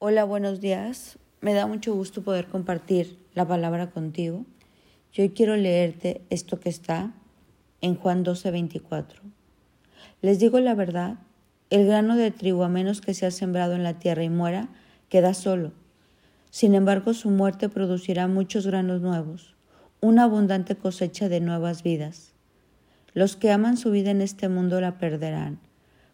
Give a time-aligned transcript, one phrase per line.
[0.00, 1.18] Hola, buenos días.
[1.40, 4.44] Me da mucho gusto poder compartir la palabra contigo.
[5.12, 7.14] Yo quiero leerte esto que está
[7.80, 9.22] en Juan 12, 24.
[10.22, 11.16] Les digo la verdad,
[11.70, 14.68] el grano de trigo, a menos que sea sembrado en la tierra y muera,
[15.08, 15.72] queda solo.
[16.50, 19.56] Sin embargo, su muerte producirá muchos granos nuevos,
[20.00, 22.34] una abundante cosecha de nuevas vidas.
[23.14, 25.58] Los que aman su vida en este mundo la perderán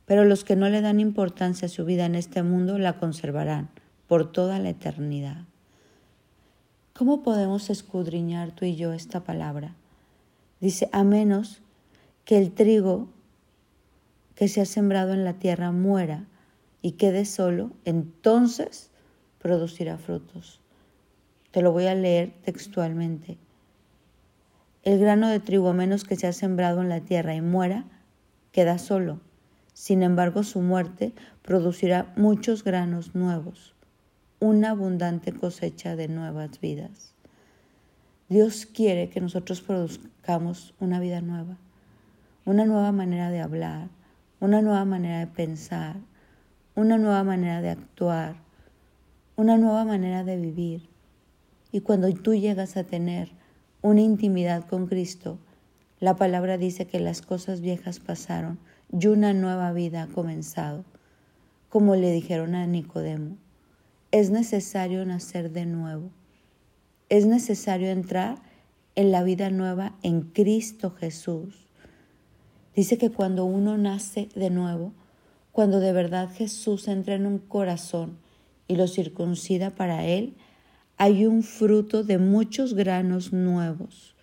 [0.06, 3.70] pero los que no le dan importancia a su vida en este mundo la conservarán
[4.06, 5.44] por toda la eternidad.
[6.92, 9.74] ¿Cómo podemos escudriñar tú y yo esta palabra?
[10.60, 11.62] Dice, a menos
[12.24, 13.08] que el trigo
[14.34, 16.26] que se ha sembrado en la tierra muera
[16.82, 18.90] y quede solo, entonces
[19.40, 20.60] producirá frutos.
[21.50, 23.38] Te lo voy a leer textualmente.
[24.82, 27.84] El grano de trigo, a menos que se ha sembrado en la tierra y muera,
[28.52, 29.20] queda solo
[29.74, 33.74] sin embargo, su muerte producirá muchos granos nuevos,
[34.38, 37.12] una abundante cosecha de nuevas vidas.
[38.28, 41.58] Dios quiere que nosotros produzcamos una vida nueva,
[42.44, 43.88] una nueva manera de hablar,
[44.38, 45.96] una nueva manera de pensar,
[46.76, 48.36] una nueva manera de actuar,
[49.34, 50.88] una nueva manera de vivir.
[51.72, 53.32] Y cuando tú llegas a tener
[53.82, 55.38] una intimidad con Cristo,
[55.98, 58.60] la palabra dice que las cosas viejas pasaron
[58.92, 60.84] y una nueva vida ha comenzado.
[61.68, 63.36] Como le dijeron a Nicodemo,
[64.10, 66.10] es necesario nacer de nuevo.
[67.08, 68.38] Es necesario entrar
[68.94, 71.66] en la vida nueva en Cristo Jesús.
[72.76, 74.92] Dice que cuando uno nace de nuevo,
[75.52, 78.18] cuando de verdad Jesús entra en un corazón
[78.66, 80.34] y lo circuncida para él,
[80.96, 84.14] hay un fruto de muchos granos nuevos,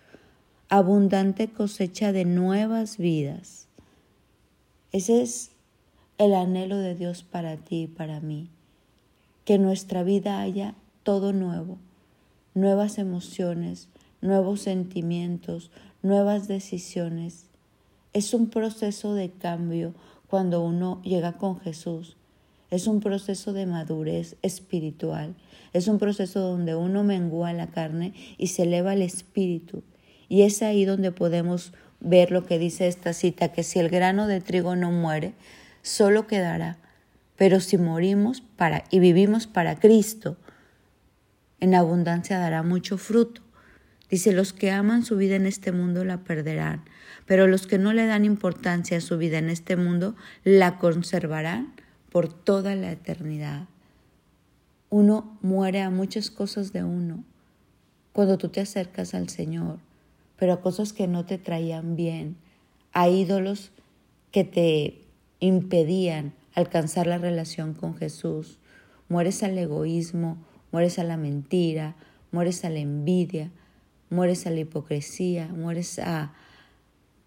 [0.68, 3.61] abundante cosecha de nuevas vidas.
[4.92, 5.52] Ese es
[6.18, 8.50] el anhelo de Dios para ti y para mí,
[9.46, 11.78] que en nuestra vida haya todo nuevo,
[12.52, 13.88] nuevas emociones,
[14.20, 15.70] nuevos sentimientos,
[16.02, 17.46] nuevas decisiones.
[18.12, 19.94] Es un proceso de cambio
[20.28, 22.18] cuando uno llega con Jesús.
[22.70, 25.34] Es un proceso de madurez espiritual.
[25.72, 29.82] Es un proceso donde uno mengua la carne y se eleva el espíritu.
[30.28, 34.26] Y es ahí donde podemos ver lo que dice esta cita, que si el grano
[34.26, 35.34] de trigo no muere,
[35.82, 36.78] solo quedará.
[37.36, 40.36] Pero si morimos para y vivimos para Cristo,
[41.60, 43.40] en abundancia dará mucho fruto.
[44.10, 46.84] Dice, los que aman su vida en este mundo la perderán,
[47.24, 50.14] pero los que no le dan importancia a su vida en este mundo
[50.44, 51.72] la conservarán
[52.10, 53.68] por toda la eternidad.
[54.90, 57.24] Uno muere a muchas cosas de uno
[58.12, 59.78] cuando tú te acercas al Señor
[60.42, 62.34] pero a cosas que no te traían bien,
[62.92, 63.70] a ídolos
[64.32, 65.04] que te
[65.38, 68.58] impedían alcanzar la relación con Jesús.
[69.08, 70.38] Mueres al egoísmo,
[70.72, 71.94] mueres a la mentira,
[72.32, 73.52] mueres a la envidia,
[74.10, 76.34] mueres a la hipocresía, mueres a,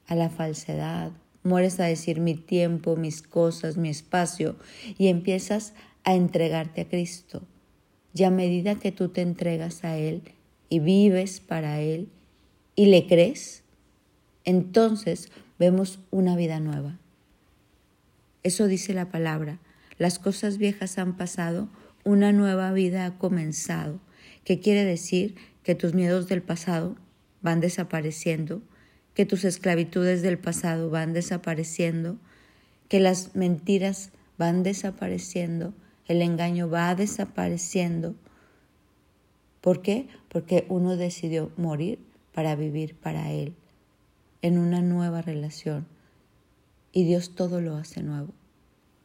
[0.08, 4.58] a la falsedad, mueres a decir mi tiempo, mis cosas, mi espacio
[4.98, 7.44] y empiezas a entregarte a Cristo.
[8.14, 10.22] Y a medida que tú te entregas a Él
[10.68, 12.10] y vives para Él,
[12.76, 13.64] y le crees,
[14.44, 16.98] entonces vemos una vida nueva.
[18.44, 19.60] Eso dice la palabra.
[19.98, 21.70] Las cosas viejas han pasado,
[22.04, 24.00] una nueva vida ha comenzado.
[24.44, 25.36] ¿Qué quiere decir?
[25.64, 26.96] Que tus miedos del pasado
[27.42, 28.62] van desapareciendo,
[29.16, 32.18] que tus esclavitudes del pasado van desapareciendo,
[32.90, 35.74] que las mentiras van desapareciendo,
[36.08, 38.16] el engaño va desapareciendo.
[39.62, 40.08] ¿Por qué?
[40.30, 42.05] Porque uno decidió morir
[42.36, 43.56] para vivir para Él
[44.42, 45.88] en una nueva relación.
[46.92, 48.34] Y Dios todo lo hace nuevo.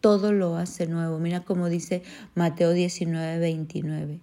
[0.00, 1.18] Todo lo hace nuevo.
[1.20, 2.02] Mira como dice
[2.34, 4.20] Mateo 19, 29.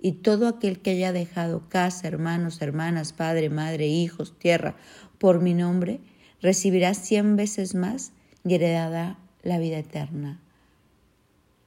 [0.00, 4.74] Y todo aquel que haya dejado casa, hermanos, hermanas, padre, madre, hijos, tierra,
[5.18, 6.00] por mi nombre,
[6.40, 8.12] recibirá cien veces más
[8.42, 10.40] y heredará la vida eterna.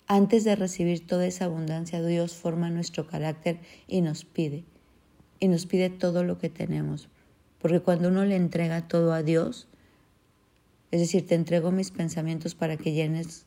[0.08, 4.64] Antes de recibir toda esa abundancia, Dios forma nuestro carácter y nos pide,
[5.44, 7.10] y nos pide todo lo que tenemos.
[7.60, 9.68] Porque cuando uno le entrega todo a Dios,
[10.90, 13.46] es decir, te entrego mis pensamientos para que llenes,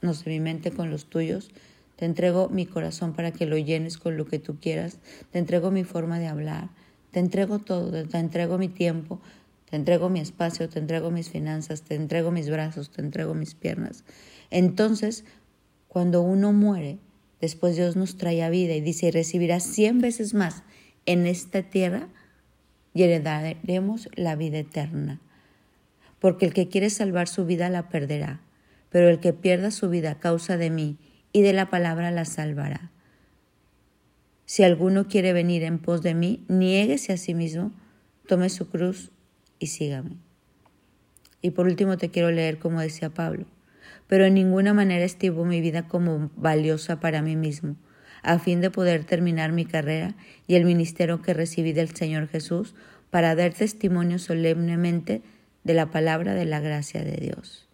[0.00, 1.50] no sé, mi mente con los tuyos,
[1.96, 4.96] te entrego mi corazón para que lo llenes con lo que tú quieras,
[5.30, 6.70] te entrego mi forma de hablar,
[7.10, 9.20] te entrego todo, te entrego mi tiempo,
[9.68, 13.54] te entrego mi espacio, te entrego mis finanzas, te entrego mis brazos, te entrego mis
[13.54, 14.04] piernas.
[14.48, 15.26] Entonces,
[15.86, 16.96] cuando uno muere,
[17.42, 20.62] después Dios nos trae a vida y dice, recibirás cien veces más
[21.06, 22.08] en esta tierra
[22.94, 25.20] y heredaremos la vida eterna.
[26.18, 28.40] Porque el que quiere salvar su vida la perderá,
[28.90, 30.98] pero el que pierda su vida a causa de mí
[31.32, 32.90] y de la palabra la salvará.
[34.44, 37.72] Si alguno quiere venir en pos de mí, niéguese a sí mismo,
[38.26, 39.12] tome su cruz
[39.60, 40.16] y sígame.
[41.40, 43.46] Y por último te quiero leer como decía Pablo,
[44.08, 47.76] pero en ninguna manera estimo mi vida como valiosa para mí mismo,
[48.22, 50.14] a fin de poder terminar mi carrera
[50.46, 52.74] y el ministerio que recibí del Señor Jesús
[53.10, 55.22] para dar testimonio solemnemente
[55.64, 57.66] de la palabra de la gracia de Dios.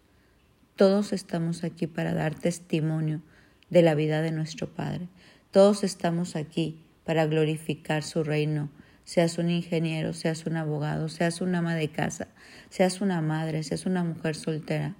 [0.75, 3.21] Todos estamos aquí para dar testimonio
[3.69, 5.07] de la vida de nuestro Padre.
[5.51, 8.69] Todos estamos aquí para glorificar su reino.
[9.03, 12.27] Seas un ingeniero, seas un abogado, seas una ama de casa,
[12.69, 14.95] seas una madre, seas una mujer soltera.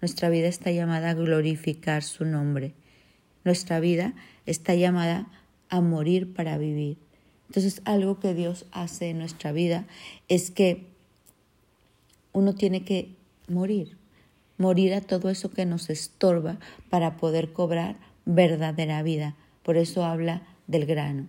[0.00, 2.74] Nuestra vida está llamada a glorificar su nombre.
[3.44, 4.14] Nuestra vida
[4.46, 5.26] está llamada
[5.68, 6.98] a morir para vivir.
[7.48, 9.86] Entonces algo que Dios hace en nuestra vida
[10.28, 10.86] es que
[12.32, 13.14] uno tiene que
[13.48, 13.96] morir,
[14.58, 16.58] morir a todo eso que nos estorba
[16.88, 19.36] para poder cobrar verdadera vida.
[19.62, 21.28] Por eso habla del grano.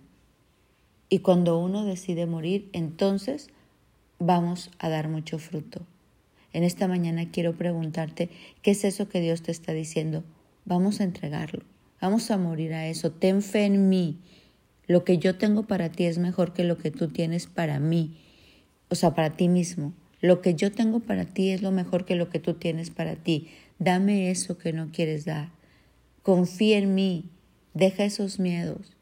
[1.08, 3.50] Y cuando uno decide morir, entonces
[4.18, 5.82] vamos a dar mucho fruto.
[6.52, 8.30] En esta mañana quiero preguntarte,
[8.62, 10.24] ¿qué es eso que Dios te está diciendo?
[10.64, 11.64] Vamos a entregarlo,
[12.00, 13.10] vamos a morir a eso.
[13.12, 14.20] Ten fe en mí.
[14.86, 18.18] Lo que yo tengo para ti es mejor que lo que tú tienes para mí,
[18.90, 19.94] o sea, para ti mismo.
[20.20, 23.16] Lo que yo tengo para ti es lo mejor que lo que tú tienes para
[23.16, 23.48] ti.
[23.78, 25.50] Dame eso que no quieres dar.
[26.22, 27.30] Confía en mí.
[27.74, 28.96] Deja esos miedos.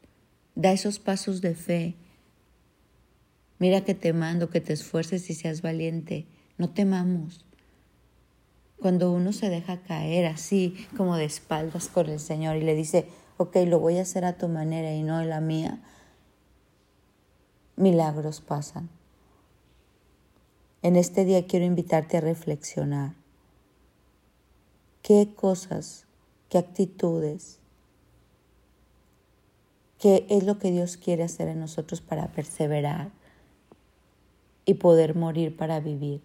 [0.55, 1.95] Da esos pasos de fe.
[3.59, 6.25] Mira que te mando, que te esfuerces y seas valiente.
[6.57, 7.45] No temamos.
[8.83, 13.07] Cuando uno se deja caer así, como de espaldas con el Señor y le dice,
[13.37, 15.81] ok, lo voy a hacer a tu manera y no a la mía,
[17.77, 18.89] milagros pasan.
[20.81, 23.13] En este día quiero invitarte a reflexionar.
[25.01, 26.05] ¿Qué cosas,
[26.49, 27.59] qué actitudes,
[29.97, 33.11] qué es lo que Dios quiere hacer en nosotros para perseverar
[34.65, 36.21] y poder morir para vivir,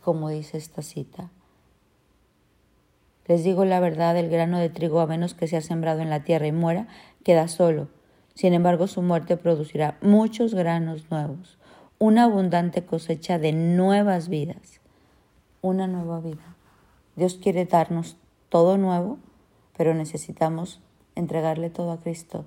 [0.00, 1.30] como dice esta cita?
[3.30, 6.24] Les digo la verdad, el grano de trigo, a menos que sea sembrado en la
[6.24, 6.88] tierra y muera,
[7.22, 7.86] queda solo.
[8.34, 11.56] Sin embargo, su muerte producirá muchos granos nuevos
[12.00, 14.80] una abundante cosecha de nuevas vidas,
[15.62, 16.56] una nueva vida.
[17.14, 18.16] Dios quiere darnos
[18.48, 19.18] todo nuevo,
[19.76, 20.80] pero necesitamos
[21.14, 22.46] entregarle todo a Cristo.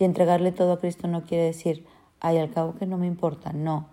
[0.00, 1.86] Y entregarle todo a Cristo no quiere decir,
[2.18, 3.86] ay, al cabo que no me importa, no.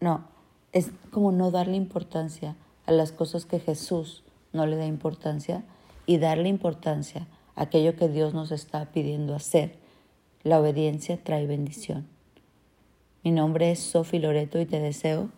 [0.00, 0.24] No,
[0.72, 4.23] es como no darle importancia a las cosas que Jesús
[4.54, 5.62] no le da importancia
[6.06, 9.76] y darle importancia a aquello que Dios nos está pidiendo hacer.
[10.42, 12.06] La obediencia trae bendición.
[13.22, 15.30] Mi nombre es Sofi Loreto y te deseo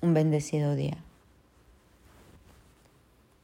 [0.00, 0.98] un bendecido día.